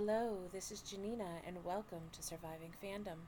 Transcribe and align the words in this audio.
Hello, 0.00 0.36
this 0.52 0.70
is 0.70 0.80
Janina, 0.80 1.26
and 1.44 1.64
welcome 1.64 2.02
to 2.12 2.22
Surviving 2.22 2.72
Fandom. 2.80 3.18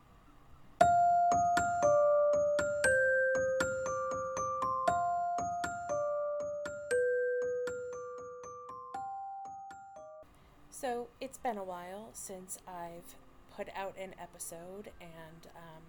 So, 10.70 11.08
it's 11.20 11.38
been 11.38 11.58
a 11.58 11.64
while 11.64 12.10
since 12.12 12.60
I've 12.68 13.16
put 13.56 13.66
out 13.74 13.96
an 14.00 14.14
episode, 14.22 14.92
and 15.00 15.48
um, 15.56 15.82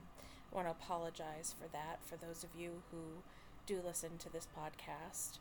I 0.52 0.56
want 0.56 0.66
to 0.66 0.72
apologize 0.72 1.54
for 1.62 1.68
that 1.72 2.00
for 2.02 2.16
those 2.16 2.44
of 2.44 2.60
you 2.60 2.82
who 2.90 3.22
do 3.68 3.84
listen 3.86 4.18
to 4.18 4.34
this 4.34 4.48
podcast. 4.58 5.38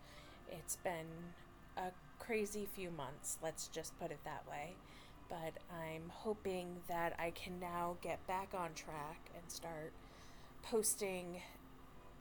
It's 0.52 0.76
been 0.76 1.32
a 1.78 1.92
crazy 2.18 2.68
few 2.70 2.90
months, 2.90 3.38
let's 3.42 3.68
just 3.68 3.98
put 3.98 4.10
it 4.10 4.20
that 4.24 4.42
way. 4.46 4.74
But 5.30 5.54
I'm 5.72 6.10
hoping 6.10 6.76
that 6.88 7.14
I 7.18 7.30
can 7.30 7.58
now 7.58 7.96
get 8.02 8.26
back 8.26 8.50
on 8.52 8.74
track 8.74 9.30
and 9.34 9.50
start 9.50 9.92
posting 10.62 11.40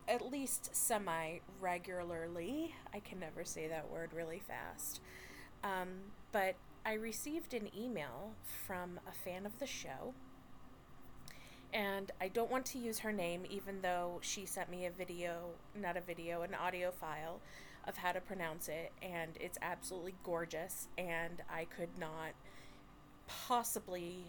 at 0.08 0.31
least 0.31 0.76
semi 0.76 1.40
regularly. 1.59 2.76
I 2.94 3.00
can 3.00 3.20
never 3.20 3.44
say 3.44 3.67
that 3.67 3.91
word 3.91 4.12
really 4.14 4.41
fast. 4.48 5.02
Um, 5.64 5.90
but 6.31 6.55
I 6.86 6.94
received 6.94 7.53
an 7.53 7.70
email 7.77 8.31
from 8.66 9.00
a 9.08 9.12
fan 9.12 9.45
of 9.45 9.59
the 9.59 9.67
show. 9.67 10.14
And 11.72 12.12
I 12.20 12.30
don't 12.30 12.50
want 12.50 12.66
to 12.67 12.80
use 12.80 13.00
her 13.00 13.12
name, 13.12 13.44
even 13.50 13.81
though 13.81 14.20
she 14.22 14.45
sent 14.45 14.72
me 14.72 14.86
a 14.86 14.91
video, 14.91 15.50
not 15.80 15.98
a 15.98 16.02
video, 16.02 16.41
an 16.41 16.55
audio 16.55 16.89
file 16.89 17.41
of 17.88 17.98
how 17.98 18.12
to 18.12 18.22
pronounce 18.22 18.67
it. 18.67 18.91
And 19.03 19.31
it's 19.39 19.58
absolutely 19.62 20.16
gorgeous. 20.23 20.88
And 20.98 21.44
I 21.52 21.66
could 21.66 22.00
not 22.00 22.34
possibly 23.30 24.26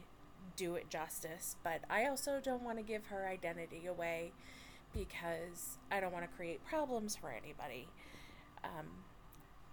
do 0.56 0.74
it 0.74 0.90
justice. 0.90 1.56
But 1.64 1.80
I 1.88 2.06
also 2.06 2.40
don't 2.42 2.62
want 2.62 2.78
to 2.78 2.84
give 2.84 3.06
her 3.06 3.26
identity 3.26 3.86
away 3.86 4.32
because 4.92 5.78
I 5.90 6.00
don't 6.00 6.12
want 6.12 6.24
to 6.24 6.36
create 6.36 6.64
problems 6.64 7.16
for 7.16 7.30
anybody. 7.30 7.88
Um, 8.64 8.86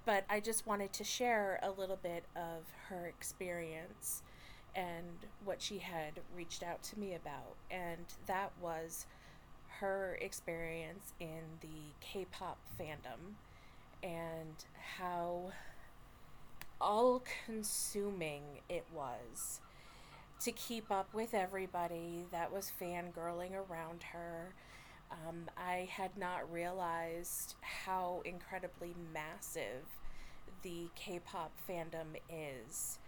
but 0.06 0.24
I 0.30 0.40
just 0.40 0.66
wanted 0.66 0.94
to 0.94 1.04
share 1.04 1.60
a 1.62 1.70
little 1.72 2.00
bit 2.02 2.24
of 2.36 2.64
her 2.88 3.08
experience 3.08 4.24
and 4.76 5.26
what 5.44 5.62
she 5.62 5.80
had 5.80 6.22
reached 6.36 6.64
out 6.64 6.82
to 6.84 7.00
me 7.00 7.16
about. 7.16 7.56
And 7.70 8.06
that 8.28 8.52
was 8.62 9.06
her 9.80 10.18
experience 10.22 11.14
in 11.20 11.42
the 11.62 11.92
K 12.00 12.26
pop 12.32 12.58
fandom 12.80 13.36
and 14.02 14.66
how 14.98 15.52
all 16.80 17.24
consuming 17.46 18.44
it 18.70 18.86
was 18.94 19.62
to 20.40 20.52
keep 20.52 20.92
up 20.92 21.14
with 21.14 21.34
everybody 21.34 22.26
that 22.32 22.52
was 22.52 22.72
fangirling 22.80 23.54
around 23.54 24.04
her. 24.04 24.54
Um, 25.12 25.50
I 25.58 25.88
had 25.92 26.16
not 26.18 26.52
realized 26.52 27.56
how 27.62 28.22
incredibly 28.26 28.94
massive 29.14 29.86
the 30.62 30.90
K 30.96 31.20
pop 31.20 31.52
fandom 31.68 32.18
is. 32.30 33.00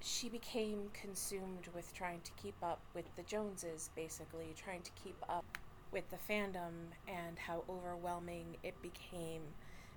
She 0.00 0.28
became 0.28 0.90
consumed 0.92 1.68
with 1.74 1.92
trying 1.92 2.20
to 2.20 2.30
keep 2.40 2.54
up 2.62 2.80
with 2.94 3.04
the 3.16 3.22
Joneses, 3.24 3.90
basically, 3.96 4.54
trying 4.56 4.82
to 4.82 4.90
keep 5.02 5.16
up 5.28 5.58
with 5.90 6.04
the 6.10 6.16
fandom 6.32 6.92
and 7.08 7.38
how 7.38 7.64
overwhelming 7.68 8.56
it 8.62 8.80
became 8.80 9.42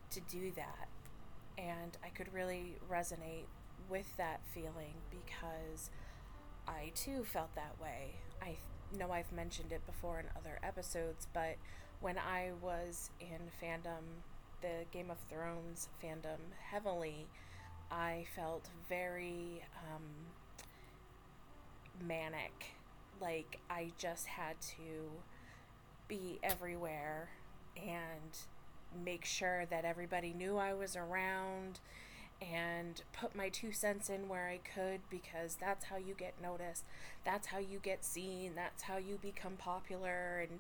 to 0.10 0.20
do 0.22 0.52
that. 0.56 0.88
And 1.58 1.98
I 2.04 2.10
could 2.10 2.34
really 2.34 2.76
resonate 2.90 3.46
with 3.90 4.16
that 4.18 4.42
feeling 4.54 4.94
because 5.10 5.90
I 6.68 6.92
too 6.96 7.24
felt 7.24 7.54
that 7.56 7.76
way. 7.82 8.16
I 8.42 8.58
know 8.98 9.12
I've 9.12 9.32
mentioned 9.32 9.72
it 9.72 9.86
before 9.86 10.20
in 10.20 10.26
other 10.36 10.60
episodes, 10.64 11.28
but 11.34 11.56
when 12.00 12.18
I 12.18 12.52
was 12.62 13.10
in 13.20 13.40
fandom, 13.62 14.24
the 14.62 14.86
Game 14.92 15.12
of 15.12 15.18
Thrones 15.30 15.90
fandom 16.04 16.40
heavily, 16.72 17.28
I 17.92 18.26
felt 18.36 18.70
very 18.90 19.64
um, 19.94 20.04
manic. 22.08 22.76
Like 23.20 23.60
I 23.70 23.92
just 23.98 24.26
had 24.28 24.60
to 24.78 25.12
be 26.08 26.40
everywhere 26.44 27.30
and 27.78 28.38
make 29.06 29.26
sure 29.26 29.66
that 29.70 29.86
everybody 29.86 30.34
knew 30.34 30.58
I 30.58 30.74
was 30.74 30.96
around 30.96 31.80
and 32.42 33.02
put 33.14 33.36
my 33.36 33.50
two 33.50 33.72
cents 33.72 34.10
in 34.10 34.28
where 34.28 34.48
I 34.48 34.60
could 34.74 35.02
because 35.10 35.56
that's 35.60 35.86
how 35.86 35.98
you 35.98 36.16
get 36.18 36.34
noticed. 36.42 36.86
That's 37.24 37.48
how 37.48 37.60
you 37.60 37.80
get 37.82 38.04
seen. 38.04 38.54
That's 38.56 38.84
how 38.84 38.98
you 38.98 39.20
become 39.22 39.58
popular. 39.58 40.40
And 40.50 40.60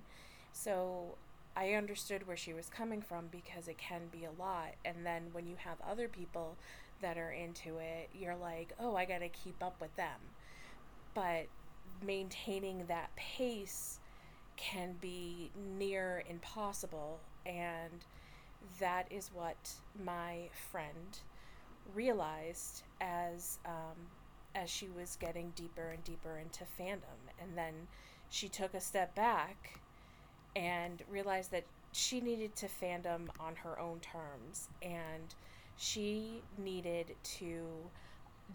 so 0.54 1.16
I 1.56 1.74
understood 1.74 2.28
where 2.28 2.38
she 2.38 2.54
was 2.54 2.70
coming 2.70 3.02
from 3.02 3.26
because 3.32 3.68
it 3.68 3.78
can 3.78 4.02
be 4.12 4.26
a 4.26 4.42
lot. 4.42 4.76
And 4.86 5.06
then 5.06 5.24
when 5.32 5.48
you 5.48 5.56
have 5.58 5.78
other 5.90 6.08
people 6.08 6.56
that 7.02 7.18
are 7.18 7.32
into 7.32 7.78
it, 7.80 8.10
you're 8.18 8.36
like, 8.36 8.74
oh, 8.80 8.96
I 8.96 9.06
got 9.06 9.20
to 9.20 9.30
keep 9.30 9.62
up 9.64 9.82
with 9.82 9.96
them. 9.96 10.20
But 11.16 11.48
maintaining 12.06 12.86
that 12.88 13.16
pace 13.16 14.00
can 14.56 14.96
be 15.02 15.50
near 15.78 16.24
impossible. 16.30 17.20
And 17.46 18.06
that 18.80 19.08
is 19.12 19.30
what 19.34 19.74
my 20.04 20.50
friend 20.72 21.20
realized 21.94 22.84
as 23.00 23.60
um, 23.66 23.98
as 24.56 24.70
she 24.70 24.88
was 24.90 25.16
getting 25.20 25.52
deeper 25.56 25.90
and 25.90 26.04
deeper 26.04 26.38
into 26.38 26.64
fandom, 26.80 27.20
and 27.42 27.58
then 27.58 27.74
she 28.30 28.48
took 28.48 28.74
a 28.74 28.82
step 28.82 29.16
back 29.16 29.80
and 30.56 31.04
realized 31.10 31.52
that 31.52 31.64
she 31.94 32.22
needed 32.22 32.56
to 32.56 32.68
fandom 32.68 33.28
on 33.40 33.56
her 33.56 33.80
own 33.80 34.00
terms, 34.00 34.70
and 34.82 35.36
she 35.78 36.42
needed 36.58 37.16
to 37.24 37.66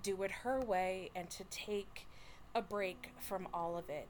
do 0.03 0.23
it 0.23 0.31
her 0.31 0.61
way 0.61 1.11
and 1.15 1.28
to 1.31 1.44
take 1.44 2.06
a 2.55 2.62
break 2.62 3.11
from 3.19 3.49
all 3.53 3.77
of 3.77 3.88
it. 3.88 4.09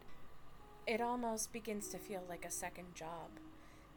It 0.87 1.01
almost 1.01 1.53
begins 1.53 1.89
to 1.89 1.99
feel 1.99 2.23
like 2.28 2.45
a 2.45 2.51
second 2.51 2.95
job 2.95 3.31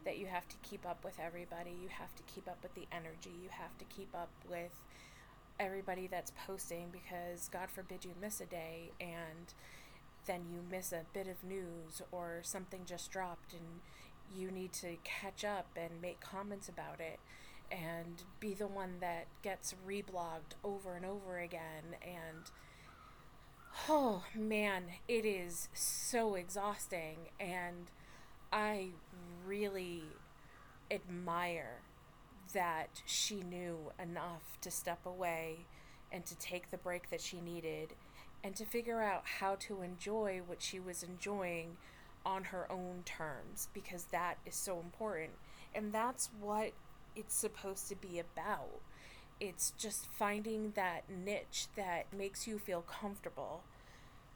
that 0.05 0.17
you 0.17 0.27
have 0.27 0.47
to 0.47 0.55
keep 0.63 0.85
up 0.85 1.03
with 1.03 1.19
everybody, 1.19 1.71
you 1.71 1.89
have 1.89 2.15
to 2.15 2.23
keep 2.23 2.47
up 2.47 2.57
with 2.63 2.73
the 2.75 2.87
energy, 2.91 3.31
you 3.41 3.49
have 3.49 3.77
to 3.77 3.85
keep 3.85 4.13
up 4.15 4.29
with 4.49 4.81
everybody 5.59 6.07
that's 6.07 6.31
posting 6.47 6.87
because 6.91 7.49
God 7.49 7.69
forbid 7.69 8.05
you 8.05 8.11
miss 8.19 8.39
a 8.39 8.45
day 8.45 8.91
and 9.01 9.53
then 10.25 10.41
you 10.49 10.61
miss 10.69 10.91
a 10.91 11.01
bit 11.13 11.27
of 11.27 11.43
news 11.43 12.01
or 12.11 12.39
something 12.43 12.81
just 12.85 13.11
dropped 13.11 13.53
and 13.53 13.81
you 14.35 14.51
need 14.51 14.71
to 14.71 14.95
catch 15.03 15.43
up 15.43 15.67
and 15.75 16.01
make 16.01 16.19
comments 16.21 16.69
about 16.69 16.99
it 16.99 17.19
and 17.71 18.23
be 18.39 18.53
the 18.53 18.67
one 18.67 18.95
that 19.01 19.25
gets 19.43 19.75
reblogged 19.87 20.55
over 20.63 20.95
and 20.95 21.05
over 21.05 21.39
again. 21.39 21.95
And 22.01 22.49
oh 23.87 24.23
man 24.35 24.83
it 25.07 25.25
is 25.25 25.67
so 25.73 26.35
exhausting. 26.35 27.17
And 27.39 27.91
i 28.51 28.87
really 29.45 30.03
admire 30.91 31.81
that 32.53 33.01
she 33.05 33.41
knew 33.41 33.91
enough 34.01 34.57
to 34.61 34.71
step 34.71 35.05
away 35.05 35.65
and 36.11 36.25
to 36.25 36.37
take 36.37 36.71
the 36.71 36.77
break 36.77 37.09
that 37.09 37.21
she 37.21 37.39
needed 37.39 37.93
and 38.43 38.55
to 38.55 38.65
figure 38.65 39.01
out 39.01 39.23
how 39.39 39.55
to 39.55 39.81
enjoy 39.81 40.41
what 40.47 40.61
she 40.61 40.79
was 40.79 41.03
enjoying 41.03 41.77
on 42.25 42.45
her 42.45 42.71
own 42.71 43.01
terms 43.05 43.69
because 43.73 44.05
that 44.05 44.37
is 44.45 44.55
so 44.55 44.79
important. 44.79 45.31
And 45.75 45.93
that's 45.93 46.29
what 46.39 46.71
it's 47.15 47.35
supposed 47.35 47.89
to 47.89 47.95
be 47.95 48.19
about. 48.19 48.81
It's 49.39 49.71
just 49.77 50.07
finding 50.11 50.71
that 50.75 51.03
niche 51.09 51.67
that 51.75 52.05
makes 52.15 52.47
you 52.47 52.59
feel 52.59 52.81
comfortable 52.81 53.63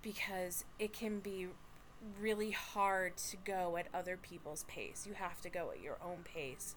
because 0.01 0.65
it 0.79 0.93
can 0.93 1.19
be 1.19 1.47
really 2.19 2.51
hard 2.51 3.17
to 3.17 3.37
go 3.37 3.77
at 3.77 3.87
other 3.93 4.17
people's 4.17 4.63
pace. 4.65 5.05
You 5.07 5.13
have 5.13 5.41
to 5.41 5.49
go 5.49 5.71
at 5.71 5.81
your 5.81 5.97
own 6.03 6.23
pace 6.23 6.75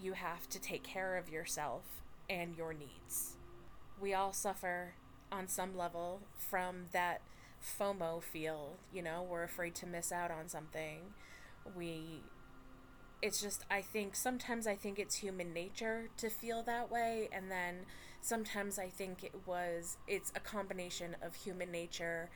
you 0.00 0.12
have 0.14 0.48
to 0.50 0.60
take 0.60 0.82
care 0.82 1.16
of 1.16 1.28
yourself 1.28 1.82
and 2.28 2.56
your 2.56 2.72
needs. 2.72 3.36
We 4.00 4.14
all 4.14 4.32
suffer 4.32 4.94
on 5.30 5.48
some 5.48 5.76
level 5.76 6.20
from 6.36 6.86
that 6.92 7.20
FOMO 7.62 8.22
feel, 8.22 8.76
you 8.92 9.02
know, 9.02 9.26
we're 9.28 9.42
afraid 9.44 9.74
to 9.76 9.86
miss 9.86 10.12
out 10.12 10.30
on 10.30 10.48
something. 10.48 11.00
We 11.76 12.22
it's 13.22 13.40
just 13.40 13.64
I 13.70 13.80
think 13.80 14.16
sometimes 14.16 14.66
I 14.66 14.74
think 14.74 14.98
it's 14.98 15.16
human 15.16 15.54
nature 15.54 16.10
to 16.18 16.28
feel 16.28 16.62
that 16.64 16.90
way 16.90 17.28
and 17.32 17.50
then 17.50 17.86
sometimes 18.20 18.78
I 18.78 18.88
think 18.88 19.24
it 19.24 19.34
was 19.46 19.96
it's 20.06 20.30
a 20.36 20.40
combination 20.40 21.16
of 21.22 21.34
human 21.34 21.70
nature 21.70 22.28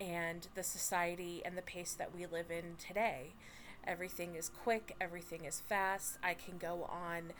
and 0.00 0.48
the 0.54 0.62
society 0.62 1.42
and 1.44 1.56
the 1.56 1.62
pace 1.62 1.94
that 1.94 2.14
we 2.14 2.26
live 2.26 2.50
in 2.50 2.76
today. 2.78 3.32
Everything 3.86 4.34
is 4.34 4.48
quick, 4.48 4.94
everything 5.00 5.44
is 5.44 5.60
fast. 5.60 6.18
I 6.22 6.34
can 6.34 6.58
go 6.58 6.88
on 6.90 7.32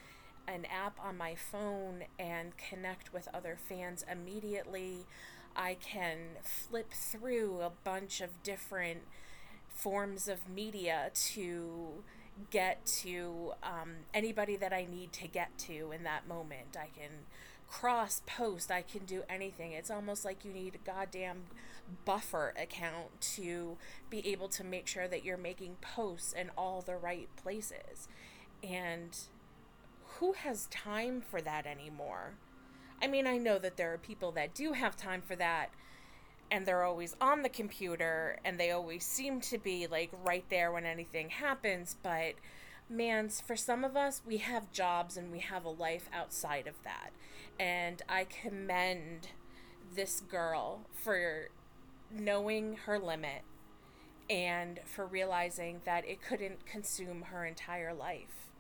an 0.47 0.67
app 0.67 0.99
on 1.03 1.17
my 1.17 1.35
phone 1.35 2.05
and 2.19 2.53
connect 2.57 3.13
with 3.13 3.29
other 3.33 3.57
fans 3.57 4.05
immediately. 4.11 5.07
I 5.57 5.77
can 5.81 6.19
flip 6.43 6.93
through 6.93 7.61
a 7.61 7.71
bunch 7.83 8.21
of 8.21 8.43
different 8.43 9.03
forms 9.69 10.29
of 10.29 10.49
media 10.49 11.11
to 11.15 12.05
get 12.51 12.85
to 12.85 13.53
um, 13.63 13.91
anybody 14.13 14.57
that 14.57 14.73
I 14.73 14.87
need 14.91 15.13
to 15.15 15.29
get 15.29 15.57
to 15.59 15.93
in 15.93 16.03
that 16.03 16.27
moment. 16.29 16.77
I 16.77 16.89
can 16.99 17.11
cross 17.69 18.23
post, 18.27 18.71
I 18.71 18.83
can 18.83 19.05
do 19.05 19.23
anything. 19.29 19.73
It's 19.73 19.91
almost 19.91 20.25
like 20.25 20.45
you 20.45 20.53
need 20.53 20.75
a 20.75 20.79
goddamn 20.79 21.45
buffer 22.05 22.55
account 22.61 23.21
to 23.21 23.77
be 24.11 24.27
able 24.29 24.49
to 24.49 24.65
make 24.65 24.87
sure 24.87 25.09
that 25.09 25.25
you're 25.25 25.37
making 25.37 25.77
posts 25.81 26.33
in 26.33 26.51
all 26.57 26.83
the 26.83 26.97
right 26.97 27.29
places. 27.37 28.09
And 28.63 29.17
who 30.19 30.33
has 30.33 30.67
time 30.67 31.21
for 31.21 31.41
that 31.41 31.67
anymore? 31.67 32.35
I 33.03 33.07
mean, 33.07 33.27
I 33.27 33.37
know 33.37 33.59
that 33.59 33.77
there 33.77 33.93
are 33.93 33.99
people 33.99 34.33
that 34.33 34.55
do 34.55 34.73
have 34.73 34.97
time 34.97 35.23
for 35.23 35.37
that 35.37 35.71
and 36.51 36.67
they're 36.67 36.85
always 36.85 37.17
on 37.21 37.43
the 37.43 37.49
computer 37.49 38.39
and 38.45 38.59
they 38.59 38.71
always 38.71 39.05
seem 39.05 39.41
to 39.41 39.59
be 39.59 39.87
like 39.87 40.11
right 40.25 40.45
there 40.51 40.71
when 40.71 40.85
anything 40.85 41.31
happens, 41.31 41.97
but 42.03 42.35
man, 42.89 43.29
for 43.29 43.57
some 43.57 43.85
of 43.85 43.97
us, 43.97 44.23
we 44.27 44.39
have 44.39 44.71
jobs 44.71 45.17
and 45.17 45.33
we 45.33 45.41
have 45.41 45.65
a 45.65 45.71
life 45.71 46.09
outside 46.13 46.67
of 46.67 46.75
that. 46.85 47.11
And 47.59 48.03
I 48.09 48.25
commend 48.25 49.29
this 49.95 50.21
girl 50.21 50.81
for 50.93 51.49
knowing 52.15 52.77
her 52.87 52.99
limit 52.99 53.43
and 54.31 54.81
for 54.85 55.05
realizing 55.05 55.81
that 55.85 56.07
it 56.09 56.23
couldn't 56.23 56.65
consume 56.67 57.23
her 57.23 57.45
entire 57.45 57.93
life. 57.93 58.51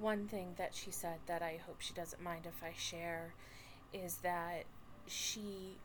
One 0.00 0.26
thing 0.26 0.54
that 0.56 0.74
she 0.74 0.90
said 0.90 1.18
that 1.26 1.42
I 1.42 1.60
hope 1.64 1.80
she 1.80 1.94
doesn't 1.94 2.22
mind 2.22 2.46
if 2.46 2.62
I 2.62 2.72
share 2.76 3.34
is 3.92 4.16
that 4.18 4.64
she 5.06 5.76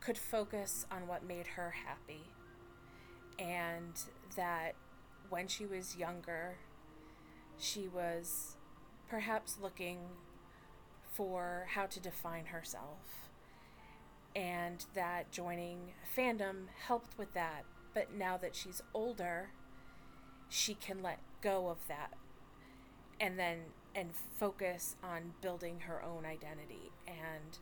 could 0.00 0.18
focus 0.18 0.86
on 0.90 1.06
what 1.06 1.24
made 1.24 1.46
her 1.48 1.74
happy 1.86 2.22
and 3.38 3.92
that 4.36 4.72
when 5.28 5.46
she 5.46 5.66
was 5.66 5.96
younger, 5.96 6.56
she 7.58 7.88
was 7.88 8.56
perhaps 9.08 9.58
looking 9.60 9.98
for 11.12 11.66
how 11.70 11.86
to 11.86 12.00
define 12.00 12.46
herself 12.46 13.25
and 14.36 14.84
that 14.94 15.32
joining 15.32 15.94
fandom 16.16 16.66
helped 16.86 17.18
with 17.18 17.32
that. 17.34 17.64
But 17.94 18.14
now 18.14 18.36
that 18.36 18.54
she's 18.54 18.82
older, 18.92 19.48
she 20.50 20.74
can 20.74 21.02
let 21.02 21.20
go 21.40 21.68
of 21.68 21.78
that 21.88 22.12
and 23.18 23.38
then 23.38 23.58
and 23.94 24.10
focus 24.38 24.94
on 25.02 25.32
building 25.40 25.80
her 25.80 26.02
own 26.04 26.26
identity. 26.26 26.92
And 27.08 27.58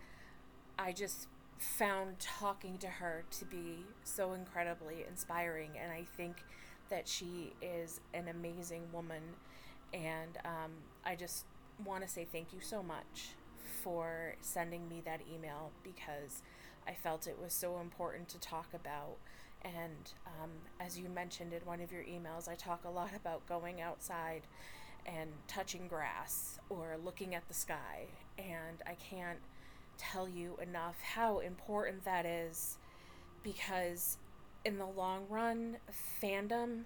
I 0.77 0.91
just 0.93 1.29
found 1.59 2.19
talking 2.19 2.77
to 2.79 2.89
her 2.89 3.25
to 3.39 3.45
be 3.45 3.87
so 4.03 4.33
incredibly 4.33 5.05
inspiring. 5.09 5.71
And 5.81 5.93
I 5.93 6.05
think 6.17 6.39
that 6.91 7.07
she 7.07 7.53
is 7.63 8.01
an 8.13 8.27
amazing 8.27 8.83
woman. 8.93 9.23
And 9.93 10.37
um, 10.45 10.73
I 11.05 11.15
just 11.15 11.45
want 11.85 12.03
to 12.03 12.09
say 12.09 12.27
thank 12.31 12.53
you 12.53 12.61
so 12.61 12.83
much 12.83 13.31
for 13.83 14.35
sending 14.41 14.89
me 14.89 15.03
that 15.05 15.21
email 15.33 15.71
because 15.85 16.43
I 16.87 16.93
felt 16.95 17.27
it 17.27 17.39
was 17.41 17.53
so 17.53 17.79
important 17.81 18.29
to 18.31 18.39
talk 18.39 18.69
about. 18.75 19.17
And 19.63 20.13
um, 20.27 20.51
as 20.79 20.99
you 20.99 21.09
mentioned 21.09 21.53
in 21.53 21.61
one 21.65 21.81
of 21.81 21.91
your 21.91 22.03
emails, 22.03 22.49
I 22.49 22.55
talk 22.55 22.85
a 22.85 22.91
lot 22.91 23.11
about 23.17 23.47
going 23.47 23.81
outside 23.81 24.43
and 25.07 25.31
touching 25.47 25.87
grass 25.89 26.59
or 26.69 26.97
looking 27.03 27.35
at 27.35 27.47
the 27.49 27.55
sky. 27.55 28.07
And 28.39 28.83
I 28.87 28.95
can't 28.95 29.39
tell 29.97 30.29
you 30.29 30.57
enough 30.61 30.97
how 31.03 31.39
important 31.39 32.05
that 32.05 32.27
is 32.27 32.79
because, 33.43 34.19
in 34.65 34.79
the 34.79 34.87
long 34.87 35.27
run, 35.29 35.77
fandom 36.23 36.85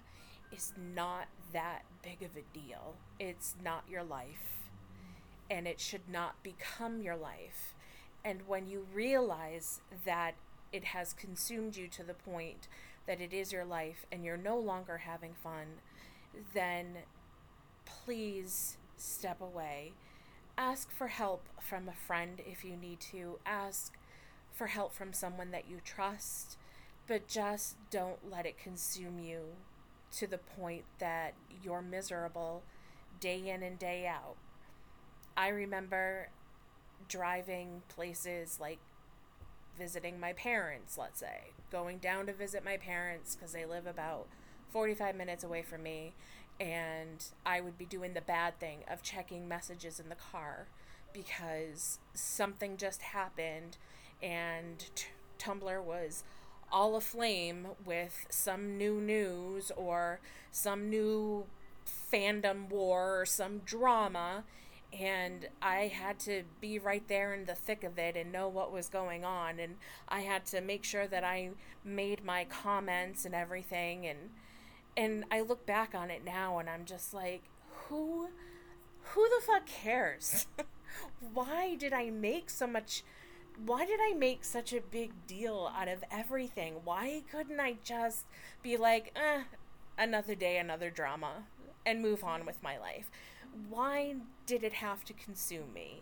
is 0.51 0.73
not 0.95 1.27
that 1.53 1.83
big 2.03 2.21
of 2.21 2.31
a 2.35 2.57
deal. 2.57 2.95
It's 3.19 3.55
not 3.63 3.83
your 3.89 4.03
life, 4.03 4.67
and 5.49 5.67
it 5.67 5.79
should 5.79 6.09
not 6.11 6.41
become 6.43 7.01
your 7.01 7.15
life. 7.15 7.73
And 8.23 8.41
when 8.47 8.67
you 8.67 8.85
realize 8.93 9.81
that 10.05 10.35
it 10.71 10.85
has 10.85 11.13
consumed 11.13 11.77
you 11.77 11.87
to 11.87 12.03
the 12.03 12.13
point 12.13 12.67
that 13.07 13.21
it 13.21 13.33
is 13.33 13.51
your 13.51 13.65
life 13.65 14.05
and 14.11 14.23
you're 14.23 14.37
no 14.37 14.57
longer 14.57 14.99
having 14.99 15.33
fun, 15.33 15.81
then 16.53 16.97
please 17.85 18.77
step 18.97 19.41
away. 19.41 19.93
Ask 20.57 20.91
for 20.91 21.07
help 21.07 21.47
from 21.61 21.87
a 21.87 21.93
friend 21.93 22.41
if 22.45 22.63
you 22.63 22.75
need 22.75 22.99
to. 23.11 23.39
Ask 23.45 23.93
for 24.51 24.67
help 24.67 24.93
from 24.93 25.13
someone 25.13 25.51
that 25.51 25.69
you 25.69 25.79
trust, 25.83 26.57
but 27.07 27.27
just 27.27 27.77
don't 27.89 28.29
let 28.29 28.45
it 28.45 28.57
consume 28.57 29.19
you 29.19 29.55
to 30.17 30.27
the 30.27 30.37
point 30.37 30.83
that 30.99 31.33
you're 31.63 31.81
miserable 31.81 32.63
day 33.19 33.49
in 33.49 33.63
and 33.63 33.79
day 33.79 34.05
out. 34.05 34.35
I 35.37 35.47
remember 35.49 36.29
driving 37.07 37.81
places 37.87 38.59
like 38.59 38.79
visiting 39.77 40.19
my 40.19 40.33
parents, 40.33 40.97
let's 40.97 41.19
say, 41.19 41.51
going 41.71 41.97
down 41.97 42.25
to 42.25 42.33
visit 42.33 42.63
my 42.65 42.77
parents 42.77 43.35
because 43.35 43.53
they 43.53 43.65
live 43.65 43.87
about 43.87 44.27
45 44.69 45.15
minutes 45.15 45.43
away 45.43 45.61
from 45.61 45.83
me, 45.83 46.13
and 46.59 47.25
I 47.45 47.61
would 47.61 47.77
be 47.77 47.85
doing 47.85 48.13
the 48.13 48.21
bad 48.21 48.59
thing 48.59 48.79
of 48.91 49.01
checking 49.01 49.47
messages 49.47 49.99
in 49.99 50.09
the 50.09 50.15
car 50.15 50.67
because 51.13 51.99
something 52.13 52.77
just 52.77 53.01
happened 53.01 53.77
and 54.21 54.85
t- 54.95 55.07
Tumblr 55.39 55.83
was 55.83 56.23
all 56.71 56.95
aflame 56.95 57.69
with 57.83 58.27
some 58.29 58.77
new 58.77 58.99
news 58.99 59.71
or 59.75 60.19
some 60.51 60.89
new 60.89 61.45
fandom 62.11 62.69
war 62.69 63.21
or 63.21 63.25
some 63.25 63.59
drama 63.59 64.43
and 64.91 65.47
I 65.61 65.87
had 65.87 66.19
to 66.21 66.43
be 66.59 66.79
right 66.79 67.07
there 67.07 67.33
in 67.33 67.45
the 67.45 67.55
thick 67.55 67.83
of 67.83 67.99
it 67.99 68.15
and 68.15 68.31
know 68.31 68.47
what 68.47 68.71
was 68.71 68.89
going 68.89 69.23
on 69.23 69.59
and 69.59 69.75
I 70.07 70.21
had 70.21 70.45
to 70.47 70.61
make 70.61 70.83
sure 70.83 71.07
that 71.07 71.23
I 71.23 71.51
made 71.83 72.23
my 72.23 72.45
comments 72.45 73.25
and 73.25 73.35
everything 73.35 74.07
and 74.07 74.31
and 74.97 75.25
I 75.31 75.41
look 75.41 75.65
back 75.65 75.93
on 75.93 76.09
it 76.09 76.25
now 76.25 76.57
and 76.59 76.69
I'm 76.69 76.85
just 76.85 77.13
like 77.13 77.43
who 77.87 78.29
who 79.13 79.27
the 79.29 79.45
fuck 79.45 79.65
cares? 79.65 80.47
why 81.33 81.75
did 81.75 81.93
I 81.93 82.09
make 82.09 82.49
so 82.49 82.67
much 82.67 83.03
why 83.65 83.85
did 83.85 83.99
I 84.01 84.13
make 84.13 84.43
such 84.45 84.73
a 84.73 84.81
big 84.81 85.11
deal 85.27 85.71
out 85.75 85.87
of 85.87 86.03
everything? 86.11 86.75
Why 86.83 87.23
couldn't 87.29 87.59
I 87.59 87.75
just 87.83 88.25
be 88.63 88.77
like, 88.77 89.11
eh, 89.15 89.43
another 89.97 90.33
day, 90.33 90.57
another 90.57 90.89
drama, 90.89 91.43
and 91.85 92.01
move 92.01 92.23
on 92.23 92.45
with 92.45 92.63
my 92.63 92.77
life? 92.77 93.11
Why 93.69 94.15
did 94.45 94.63
it 94.63 94.73
have 94.73 95.03
to 95.05 95.13
consume 95.13 95.71
me? 95.73 96.01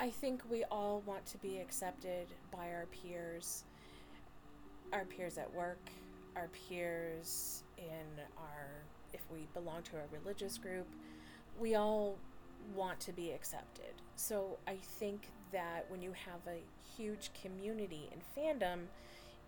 I 0.00 0.10
think 0.10 0.42
we 0.50 0.64
all 0.64 1.02
want 1.06 1.26
to 1.26 1.38
be 1.38 1.58
accepted 1.58 2.26
by 2.50 2.70
our 2.70 2.86
peers, 2.86 3.64
our 4.92 5.04
peers 5.04 5.38
at 5.38 5.52
work, 5.54 5.90
our 6.34 6.48
peers 6.68 7.62
in 7.78 8.22
our, 8.38 8.68
if 9.12 9.20
we 9.32 9.46
belong 9.54 9.82
to 9.82 9.96
a 9.96 10.18
religious 10.20 10.58
group, 10.58 10.86
we 11.60 11.74
all 11.74 12.16
want 12.74 12.98
to 13.00 13.12
be 13.12 13.30
accepted. 13.32 13.92
So 14.16 14.58
I 14.66 14.76
think 14.98 15.28
that 15.52 15.84
when 15.88 16.02
you 16.02 16.12
have 16.12 16.40
a 16.46 16.62
huge 16.96 17.30
community 17.40 18.08
in 18.12 18.42
fandom, 18.42 18.80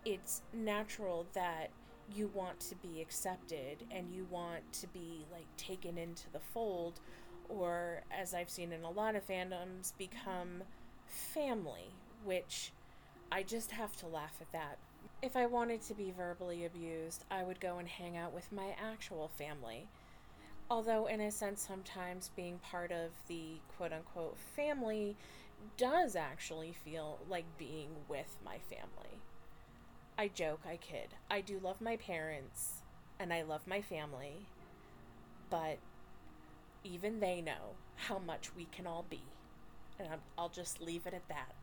it's 0.05 0.41
natural 0.53 1.25
that 1.33 1.69
you 2.13 2.29
want 2.33 2.59
to 2.59 2.75
be 2.75 3.01
accepted 3.01 3.83
and 3.91 4.11
you 4.11 4.27
want 4.29 4.71
to 4.73 4.87
be 4.87 5.25
like 5.31 5.47
taken 5.57 5.97
into 5.97 6.29
the 6.31 6.39
fold 6.39 6.99
or 7.49 8.01
as 8.11 8.33
I've 8.33 8.49
seen 8.49 8.71
in 8.71 8.83
a 8.83 8.89
lot 8.89 9.15
of 9.15 9.27
fandoms 9.27 9.93
become 9.97 10.63
family, 11.07 11.91
which 12.23 12.71
I 13.31 13.43
just 13.43 13.71
have 13.71 13.95
to 13.97 14.07
laugh 14.07 14.37
at 14.41 14.51
that. 14.51 14.77
If 15.21 15.35
I 15.35 15.45
wanted 15.45 15.81
to 15.83 15.93
be 15.93 16.13
verbally 16.15 16.65
abused, 16.65 17.23
I 17.31 17.43
would 17.43 17.59
go 17.59 17.77
and 17.77 17.87
hang 17.87 18.17
out 18.17 18.33
with 18.33 18.51
my 18.51 18.75
actual 18.83 19.27
family. 19.27 19.87
Although, 20.69 21.05
in 21.05 21.21
a 21.21 21.31
sense, 21.31 21.61
sometimes 21.61 22.31
being 22.35 22.59
part 22.59 22.91
of 22.91 23.11
the 23.27 23.59
quote 23.77 23.93
unquote 23.93 24.37
family 24.55 25.15
does 25.77 26.15
actually 26.15 26.73
feel 26.73 27.19
like 27.29 27.45
being 27.57 27.89
with 28.07 28.35
my 28.43 28.57
family. 28.69 29.19
I 30.17 30.29
joke, 30.29 30.61
I 30.67 30.77
kid. 30.77 31.09
I 31.29 31.41
do 31.41 31.59
love 31.59 31.81
my 31.81 31.97
parents 31.97 32.83
and 33.19 33.33
I 33.33 33.41
love 33.41 33.67
my 33.67 33.81
family, 33.81 34.47
but 35.49 35.77
even 36.83 37.19
they 37.19 37.41
know 37.41 37.75
how 37.95 38.19
much 38.19 38.55
we 38.55 38.65
can 38.65 38.87
all 38.87 39.05
be. 39.09 39.21
And 39.99 40.07
i 40.09 40.41
will 40.41 40.49
just 40.49 40.81
leave 40.81 41.05
it 41.05 41.13
at 41.13 41.27
that. 41.29 41.53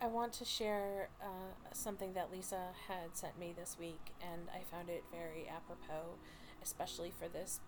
I 0.00 0.06
want 0.06 0.32
to 0.34 0.44
share 0.44 1.08
uh, 1.20 1.52
something 1.72 2.12
that 2.12 2.30
Lisa 2.30 2.68
had 2.86 3.16
sent 3.16 3.38
me 3.38 3.52
this 3.56 3.76
week, 3.80 4.12
and 4.22 4.42
I 4.54 4.62
found 4.62 4.88
it 4.88 5.02
very 5.10 5.48
apropos, 5.48 6.18
especially 6.62 7.12
for 7.18 7.26
this 7.28 7.58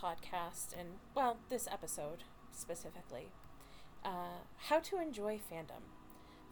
podcast 0.00 0.78
and, 0.78 0.88
well, 1.16 1.38
this 1.50 1.66
episode 1.70 2.22
specifically. 2.52 3.28
Uh, 4.04 4.42
how 4.68 4.78
to 4.80 5.00
enjoy 5.00 5.40
fandom. 5.52 5.82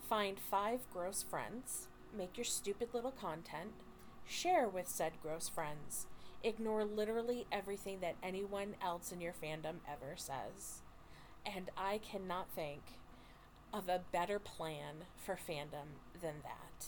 Find 0.08 0.40
five 0.40 0.80
gross 0.92 1.22
friends, 1.22 1.88
make 2.16 2.36
your 2.36 2.44
stupid 2.44 2.88
little 2.92 3.10
content, 3.10 3.72
share 4.26 4.68
with 4.68 4.88
said 4.88 5.12
gross 5.22 5.48
friends, 5.48 6.06
ignore 6.42 6.84
literally 6.84 7.46
everything 7.50 8.00
that 8.00 8.16
anyone 8.22 8.74
else 8.82 9.12
in 9.12 9.20
your 9.20 9.32
fandom 9.32 9.76
ever 9.90 10.14
says. 10.16 10.82
And 11.44 11.70
I 11.76 11.98
cannot 11.98 12.50
think 12.50 12.82
of 13.72 13.88
a 13.88 14.02
better 14.12 14.38
plan 14.38 15.06
for 15.16 15.34
fandom 15.34 15.98
than 16.20 16.42
that. 16.42 16.86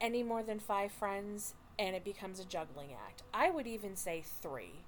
Any 0.00 0.22
more 0.22 0.42
than 0.42 0.58
five 0.58 0.92
friends, 0.92 1.54
and 1.78 1.94
it 1.94 2.04
becomes 2.04 2.40
a 2.40 2.44
juggling 2.44 2.90
act. 2.92 3.22
I 3.32 3.50
would 3.50 3.66
even 3.66 3.96
say 3.96 4.22
three. 4.42 4.80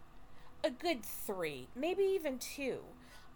A 0.63 0.71
good 0.71 1.03
three, 1.05 1.69
maybe 1.75 2.03
even 2.03 2.39
two. 2.39 2.81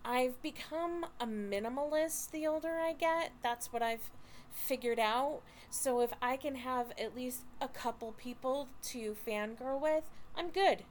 I've 0.04 0.40
become 0.42 1.06
a 1.20 1.26
minimalist 1.26 2.30
the 2.30 2.47
older 2.47 2.78
I 2.78 2.92
get. 2.92 3.32
That's 3.42 3.73
what 3.73 3.82
I've 3.82 4.11
figured 4.58 4.98
out. 4.98 5.40
So 5.70 6.00
if 6.00 6.10
I 6.20 6.36
can 6.36 6.56
have 6.56 6.92
at 6.98 7.14
least 7.14 7.44
a 7.60 7.68
couple 7.68 8.12
people 8.12 8.68
to 8.84 9.16
fangirl 9.26 9.80
with, 9.80 10.04
I'm 10.36 10.48
good. 10.48 10.84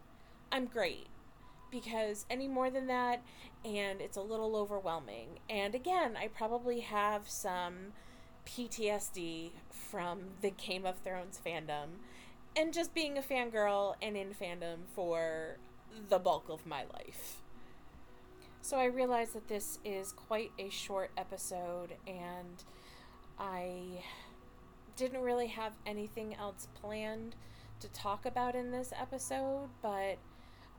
I'm 0.52 0.66
great. 0.66 1.08
Because 1.70 2.26
any 2.30 2.48
more 2.48 2.70
than 2.70 2.88
that, 2.88 3.22
and 3.66 4.00
it's 4.00 4.18
a 4.18 4.22
little 4.22 4.56
overwhelming. 4.56 5.40
And 5.50 5.76
again, 5.76 6.16
I 6.18 6.28
probably 6.28 6.82
have 6.82 7.30
some 7.30 7.94
PTSD 8.46 9.52
from 9.70 10.20
the 10.42 10.52
Game 10.52 10.86
of 10.86 11.00
Thrones 11.00 11.40
fandom 11.46 12.00
and 12.56 12.74
just 12.74 12.94
being 12.94 13.18
a 13.18 13.22
fangirl 13.22 13.96
and 14.02 14.16
in 14.16 14.34
fandom 14.34 14.86
for 14.96 15.58
the 16.10 16.18
bulk 16.18 16.46
of 16.50 16.66
my 16.66 16.84
life. 16.94 17.42
So 18.62 18.78
I 18.78 18.86
realize 18.86 19.32
that 19.32 19.48
this 19.48 19.80
is 19.86 20.12
quite 20.12 20.52
a 20.58 20.70
short 20.70 21.12
episode 21.18 21.96
and 22.06 22.64
I 23.40 24.04
didn't 24.96 25.22
really 25.22 25.48
have 25.48 25.74
anything 25.86 26.36
else 26.36 26.68
planned 26.82 27.36
to 27.80 27.88
talk 27.90 28.26
about 28.26 28.56
in 28.56 28.72
this 28.72 28.92
episode, 29.00 29.70
but 29.82 30.18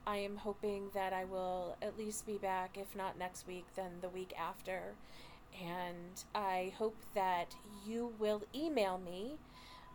I 0.07 0.17
am 0.17 0.37
hoping 0.37 0.91
that 0.95 1.13
I 1.13 1.25
will 1.25 1.77
at 1.83 1.99
least 1.99 2.27
be 2.27 2.39
back, 2.39 2.77
if 2.77 2.97
not 2.97 3.19
next 3.19 3.47
week, 3.47 3.67
then 3.77 3.93
the 4.01 4.09
week 4.09 4.33
after. 4.39 4.95
And 5.63 6.25
I 6.35 6.73
hope 6.79 6.97
that 7.15 7.55
you 7.87 8.13
will 8.19 8.43
email 8.55 8.99
me. 8.99 9.37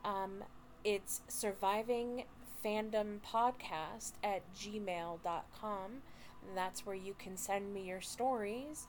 Um, 0.05 0.43
it's 0.84 1.22
surviving 1.27 2.24
fandom 2.63 3.20
podcast 3.25 4.13
at 4.24 4.41
gmail.com. 4.55 5.91
That's 6.55 6.86
where 6.86 6.96
you 6.96 7.15
can 7.17 7.36
send 7.38 7.74
me 7.74 7.88
your 7.88 8.01
stories 8.01 8.88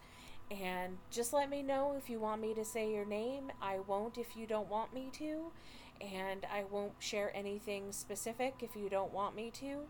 and 0.51 0.99
just 1.11 1.33
let 1.33 1.49
me 1.49 1.63
know 1.63 1.95
if 1.97 2.11
you 2.11 2.21
want 2.21 2.41
me 2.41 2.55
to 2.55 2.65
say 2.65 2.93
your 2.93 3.05
name. 3.05 3.51
I 3.63 3.79
won't 3.87 4.19
if 4.19 4.37
you 4.37 4.47
don't 4.47 4.69
want 4.69 4.95
me 4.95 5.09
to. 5.15 5.53
And 6.01 6.45
I 6.53 6.65
won't 6.71 6.93
share 6.99 7.35
anything 7.35 7.93
specific 7.93 8.57
if 8.61 8.77
you 8.77 8.89
don't 8.89 9.13
want 9.13 9.35
me 9.35 9.51
to. 9.61 9.87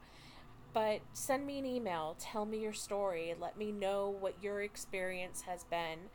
But 0.73 1.01
send 1.13 1.47
me 1.47 1.59
an 1.59 1.67
email. 1.67 2.17
Tell 2.19 2.47
me 2.47 2.59
your 2.59 2.73
story. 2.73 3.35
Let 3.39 3.59
me 3.59 3.73
know 3.73 4.15
what 4.21 4.35
your 4.43 4.63
experience 4.63 5.43
has 5.43 5.65
been. 5.65 6.11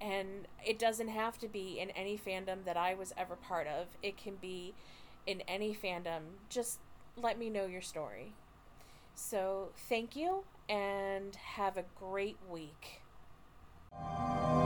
And 0.00 0.46
it 0.64 0.78
doesn't 0.78 1.08
have 1.08 1.38
to 1.38 1.48
be 1.48 1.78
in 1.80 1.90
any 1.90 2.18
fandom 2.18 2.64
that 2.64 2.76
I 2.76 2.94
was 2.94 3.12
ever 3.16 3.36
part 3.36 3.66
of, 3.66 3.86
it 4.02 4.16
can 4.16 4.36
be 4.36 4.74
in 5.26 5.40
any 5.42 5.74
fandom. 5.74 6.20
Just 6.48 6.78
let 7.16 7.38
me 7.38 7.48
know 7.48 7.66
your 7.66 7.80
story. 7.80 8.32
So, 9.14 9.68
thank 9.88 10.16
you 10.16 10.42
and 10.68 11.36
have 11.36 11.76
a 11.76 11.84
great 11.98 12.36
week. 12.50 13.03
Thank 13.96 14.58
you. 14.58 14.63